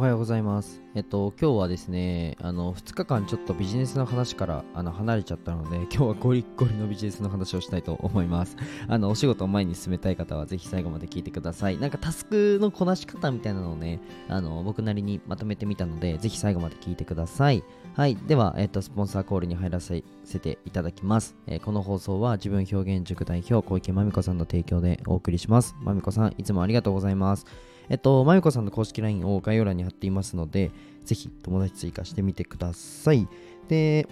[0.00, 0.82] おはようございます。
[0.94, 8.56] えっと、今日はですね、あの、2日間ちょっとビジネスの話からあの離れちゃったので、今日はゴリッゴリのビジネスの話をしたいと思います。
[8.88, 11.76] あの、お仕事を前に進めたい方はぜひ最後まで聞いてください。
[11.76, 14.00] なんかタスクのこなし方みたいなのをね、
[14.30, 17.62] あの、僕なりにまとめてみたので、ぜひ最後まで聞いてください。
[17.92, 18.16] はい。
[18.16, 21.36] では、えっと、スポンサーコールに入らせていただきます。
[21.46, 25.76] えーこの放送は自分表現塾代表、小池まみこさんの提供でお送りします。
[25.82, 27.44] まみこさん、いつもありがとうございます。
[27.90, 30.70] えっと、まゆこさんの公式 LINE を概要欄に貼っていますので、
[31.04, 33.28] ぜひ友達追加してみてください。
[33.68, 34.08] で、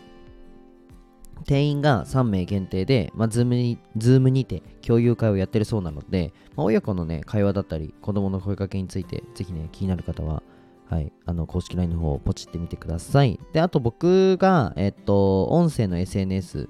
[1.45, 10.42] 定員が3名限定で、まあ、 Zoom に、 Zoom にて共有会をやってるそうなので、まあ、親子のね、会話だったり、子供の声かけについて、ぜひね、気になる方は、
[10.90, 13.38] はい、あの、公式 LINE の方をポチってみてください。
[13.52, 16.68] で、あと僕が、えっと、音声の SNS、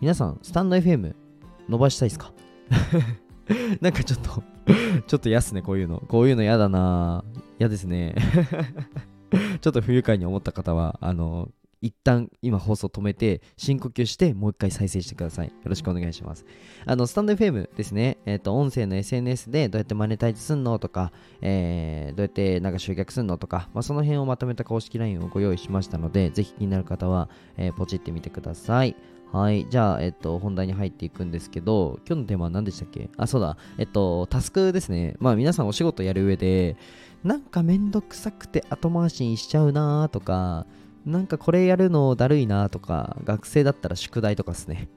[0.00, 1.14] 皆さん、 stand FM
[1.68, 2.32] 伸ばしたいですか？
[3.80, 4.42] なんかちょっと
[5.06, 6.02] ちょっとやすね、こういうの。
[6.08, 7.24] こういうの嫌だな
[7.58, 8.14] 嫌ですね。
[9.60, 15.46] ちょっと不愉快に思った方は、あの、一旦今放送止めて、深呼吸して、もう一回再生してください。
[15.46, 16.44] よろしくお願いします。
[16.86, 18.18] あの、スタンド FM ですね。
[18.26, 28.96] えっ、と、音声の SNS でどうやってマネタイズすんのとか、えー、どうやってなんか集客すんのとか、まあ、その辺をまとめた公式 LINE をご用意しましたので、ぜひ気になる方は、えーポチってみてください。
[29.32, 29.66] はい。
[29.68, 33.10] じゃあ、えっと、本題に入っていくんですけど、今日のテーマは何でしたっけ？
[33.16, 33.56] あ、そうだ。
[33.76, 35.16] えっと、タスクですね。
[35.20, 36.76] まあ、皆さんお仕事やる上で、
[37.24, 40.66] なんかめんどくさくて後回しにしちゃうなーとか、
[41.04, 44.88] なんかこれやるのだるいなーとか、学生だったら宿題とかですね。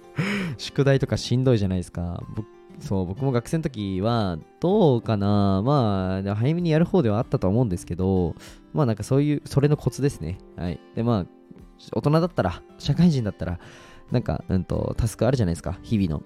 [0.58, 2.22] 宿題とかしんどいじゃないですか。
[2.34, 2.46] 僕
[2.80, 8.34] そう、僕も学生の時は、どうかなまあ、早めにやる方ではあったと思うんですけど、
[8.72, 10.38] まあなんかそういう、それのコツですね。
[10.56, 10.80] はい。
[10.94, 11.26] で、まあ、
[11.92, 13.58] 大人だったら、社会人だったら、
[14.10, 16.22] なんか、うんと、タスクあるじゃないですか、日々の。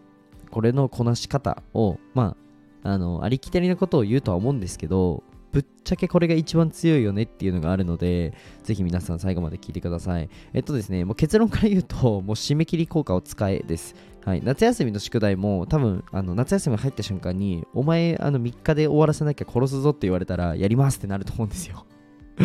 [0.51, 2.37] これのこなし方を、ま
[2.83, 10.29] あ、あの、ありきたりなことを言うとは思うんですけど、ぶっちゃけこれが一番強いよねっていうのがあるので、ぜひ皆さん最後まで聞いてください。
[10.53, 13.95] えっとですね、もう結論から言うと、もう締め切り効果を使えです。
[14.25, 21.85] はい、夏休みの宿題も多分あの夏休み入った瞬間にお前あの3日で終わらせなきゃ殺すぞって言われたらやりますってなると思うんですよ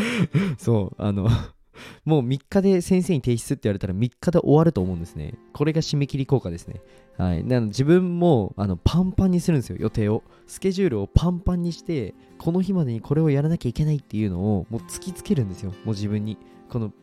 [0.60, 1.30] そうあの
[2.06, 5.36] もう3日で先生に提出って言われたら3日で終わると思うんですね。
[5.54, 6.82] これが締め切り効果ですね。
[7.18, 7.44] はい。
[7.44, 10.24] なの自分もあのパンパンにするんですよ、予定を。
[10.48, 16.38] スケジュールをパンパンにして、この日までにこれをやらなきゃいけないっていうのをもう突きつけるんですよ、もう自分に。
[16.70, 16.94] この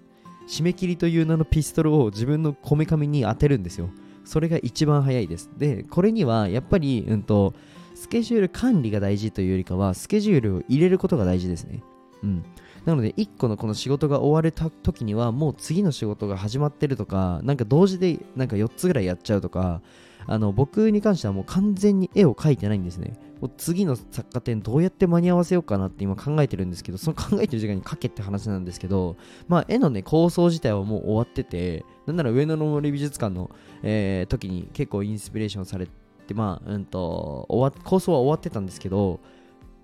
[0.47, 3.91] 締め切りという名のピストルを自分のこめかみに当てるんですよ。
[4.25, 5.51] それが一番早いです。
[5.57, 7.55] で、これにはやっぱり、うんと、
[7.95, 11.83] スケジュール管理が大事というよりかは、スケジュールを入れることが大事ですね。
[12.23, 12.45] うん。
[12.87, 19.83] なので、1個のこの仕事が終わるた時には、もう次の仕事が始まってるとか、なんか同時でなんか4つぐらいやっちゃうとか、
[20.29, 23.15] あの僕に関してはもう完全に絵を描いてないんですね。
[23.41, 29.17] もう次の作家展どうやって間に合わせようかなって今考えてるんですけど、その考えてる時間に描けって話なんですけど、
[29.49, 33.51] まあ絵のね、構想自体はもう終わってて、なんなら上野の森美術館の、
[33.83, 35.87] えー時に結構インスピレーションされ
[36.29, 39.19] て、まあ、うんと、終わ構想は終わってたんですけど、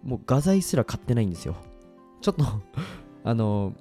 [0.04, 1.56] もう画材すら買ってないんですよ。
[2.22, 2.44] ちょっと
[3.24, 3.74] あの、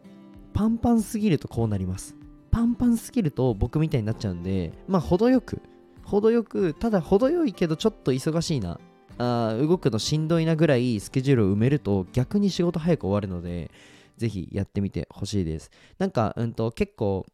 [0.54, 2.16] パンパンすぎるとこうなります。
[2.52, 5.62] パンパンすぎると僕みたいになっちゃうんで、まあ、程よく、
[6.04, 8.80] 程よく、ただ程よいけどちょっと忙しいな、
[9.18, 13.72] あ動くのしんどいなぐらいスケジュールを埋めると逆に仕事早く終わるので、
[14.18, 15.72] ぜひやってみてほしいです。
[15.98, 17.26] なんか、うんと、結構、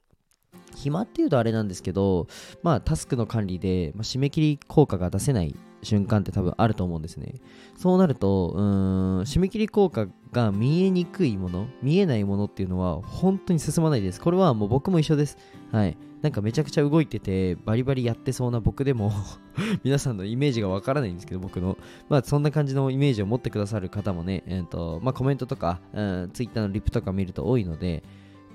[0.75, 2.27] 暇っていうとあれなんですけど、
[2.61, 7.35] まあ、タスクの管理で、まあ、締め切り効果が出せない瞬間って多分あると思うんですね。
[7.75, 14.19] そうなると、うん、締め切り効果が見えにくいもの、見えないものっていうのは本当に進まないです。
[14.21, 15.37] これはもう僕も一緒です。
[15.71, 15.97] はい。
[16.21, 19.11] なんかめちゃくちゃ動いてて、バリバリやってそうな僕でも
[19.83, 21.77] 皆さんのイメージがわからないんですけど、僕の。
[22.09, 28.03] まあ、そんな感じのイメージを持ってくださる方もね、えーとまあ、コメントとか、うん、ツイッターのリプとか見ると多いので、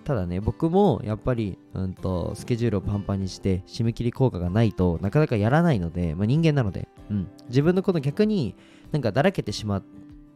[0.04, 8.54] ただね、僕もやっぱり、うんと、スケジュールをパンパンにして、締め切り効果がないとなかなかやらないので、まあ、人間なので、うん、自分のこと逆に
[8.90, 9.84] なんかだらけてしまっ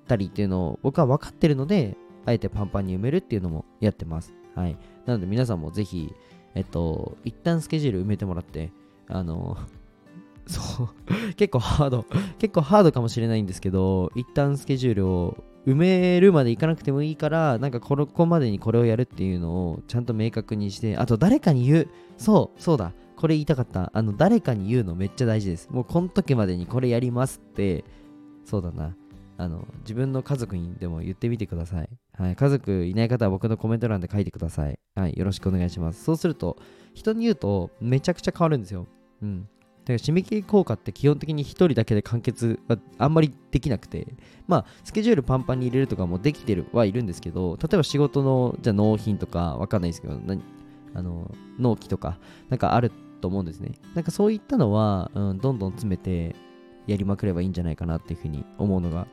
[0.06, 4.34] たりっていうのを僕は分かってるので、あえてパンパンに埋めるっていうのもやってます。
[4.54, 4.76] はい。
[5.04, 6.12] なので皆さんもぜひ、
[6.54, 8.72] えっと、一旦スケジュール埋めてもらって、
[9.08, 9.56] あの、
[11.36, 12.04] 結構ハード、
[12.38, 21.88] 結構ハードかもしれないんですけど、一旦スケジュールを埋めるまでいかなくてもいいから、なんかこのここまでにこれをやるっていうのをちゃんと明確にして、あと誰かに言う。
[22.16, 22.92] そう、そうだ。
[23.16, 23.90] これ言いたかった。
[23.94, 25.68] あの、誰かに言うのめっちゃ大事です。
[25.70, 27.84] もうこの時までにこれやりますって、
[28.44, 28.94] そうだな。
[29.38, 31.88] あの、自分の家族にでも言ってみてください。
[32.12, 32.36] はい。
[32.36, 34.78] 家族いない方は僕のコメント欄で書いてください。
[34.94, 35.14] はい。
[35.16, 36.04] よろしくお願いします。
[36.04, 36.56] そうすると、
[36.94, 38.86] 人に言うとめちゃくちゃ変わるんですよ。
[39.22, 39.48] うん。
[39.86, 44.06] から締め切り効果って基本的に1人だけで完結はあんまりできなくて、
[44.46, 50.42] まあ、スケジュールパンパンに入れるとかもできてるはいるんですけど、例えば仕事のじゃ納品とかわかんないですけど、何
[50.94, 52.18] あの納期とか
[52.48, 52.90] なんかある
[53.20, 53.72] と思うんですね。
[53.94, 56.34] なんかそういったのは、うん、どんどん詰めて
[56.86, 59.06] やりまくればいいんじゃないかなっていうふうに思うのが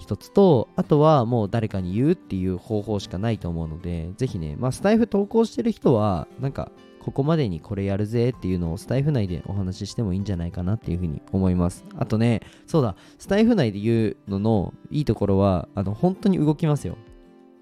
[0.00, 11.84] 一つと、あとはもう誰かに言うっていう方法しかないと思うので、ぜひね、まあ、スタイフ投稿してる人は、なんか、ここまでにこれやるぜっていうのをスタイフ内でお話ししてもいいんじゃないかなっていうふうに思います。
[11.96, 16.96] あとね、そうだ、スタイフ内で言うののいいところは、あの、本当に動きますよ。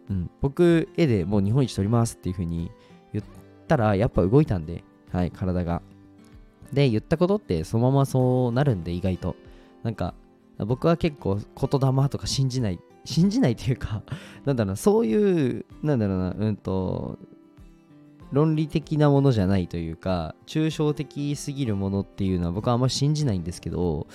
[0.08, 0.30] うん。
[0.40, 2.70] 僕、絵でもう日本一撮りますっていうふうに
[3.12, 3.24] 言っ
[3.66, 5.82] たら、やっぱ動いたんで、はい、体が。
[6.72, 9.36] で、言ったことってそのままそうなるんで、意外と。
[9.82, 10.14] なんか、
[10.66, 11.44] 僕は結構言
[11.80, 14.02] 霊とか信じない、信じないというか
[14.44, 17.18] なんだろうな、そういう、なんだろうな、うんと、
[18.32, 24.06] 論理的なものじゃないというか、抽象的すぎるものっていうのは僕はあんま信じないんですけど、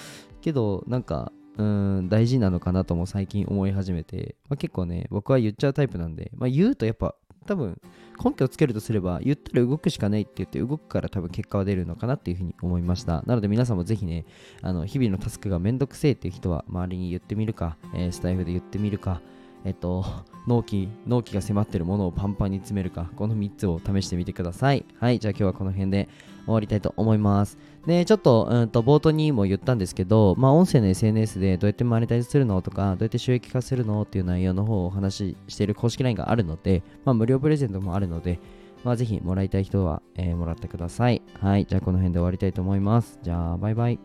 [0.42, 7.80] けど、なんか、うん、大事なのかなとも最近思い始めて、まあ、結構ね、僕は言っちゃうタイプなんで、まあ、言うとやっぱ多分
[8.24, 14.26] 根拠をつけるとすれば言ったら動くしかないって言って動くから多分結果は出るのかなっていうふうに思いましたなので皆さんもぜひね
[14.62, 19.22] あの日々のタスクがめんどくせえっていう人は周りに言ってみるか、えー、スタイフで言ってみるか
[19.66, 20.06] えっと、
[20.46, 24.86] 納期、納期が迫ってるものをパンパンに詰めるか、この3つを試してみてください。
[25.00, 26.10] はい、じゃあ今日はこの辺で
[26.46, 27.58] 終わりたいと思います。
[27.86, 38.40] で、ちょっと、うんと、冒頭にも言ったんですけど、まあ、音声の SNS でどうやってマネタイズするのとか、どうやって収益化するのっていう内容の方をお話ししている公式 LINE があるので、まあ、無料プレゼントもあるので、
[38.84, 41.22] まあ、ぜひもらいたい人は、えー、もらってください。
[41.40, 43.20] はい、じゃあこの辺で終わりたいと思います。
[43.22, 44.00] じゃあ、バイバイ。